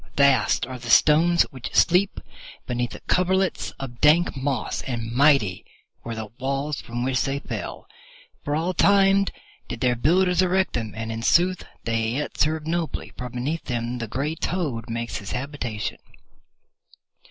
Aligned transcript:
Vast 0.17 0.65
are 0.65 0.79
the 0.79 0.89
stones 0.89 1.43
which 1.51 1.75
sleep 1.75 2.19
beneath 2.65 2.97
coverlets 3.05 3.69
of 3.79 4.01
dank 4.01 4.35
moss, 4.35 4.81
and 4.81 5.11
mighty 5.11 5.63
were 6.03 6.15
the 6.15 6.25
walls 6.39 6.81
from 6.81 7.03
which 7.03 7.21
they 7.21 7.37
fell. 7.37 7.85
For 8.43 8.55
all 8.55 8.73
time 8.73 9.27
did 9.67 9.79
their 9.79 9.95
builders 9.95 10.41
erect 10.41 10.73
them, 10.73 10.93
and 10.97 11.11
in 11.11 11.21
sooth 11.21 11.63
they 11.83 12.09
yet 12.13 12.35
serve 12.39 12.65
nobly, 12.65 13.13
for 13.15 13.29
beneath 13.29 13.65
them 13.65 13.99
the 13.99 14.07
grey 14.07 14.33
toad 14.33 14.89
makes 14.89 15.17
his 15.17 15.33
habitation. 15.33 15.99